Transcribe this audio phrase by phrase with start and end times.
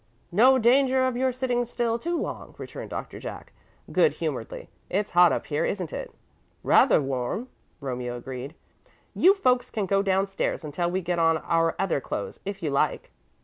[0.31, 3.53] "No danger of your sitting still too long," returned Doctor Jack,
[3.91, 4.67] good humouredly.
[4.89, 6.11] "It's hot up here, isn't it?"
[6.63, 8.55] "Rather warm," Romeo agreed.
[9.13, 13.11] "You folks can go downstairs until we get on our other clothes, if you like."